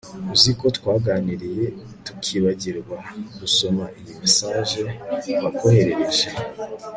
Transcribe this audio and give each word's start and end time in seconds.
uziko 0.35 0.65
twaganiriye 0.77 1.65
tukibagirwa 2.05 2.97
gusoma 3.39 3.83
iyi 3.99 4.13
message 4.21 4.81
bakoherereje 5.43 6.27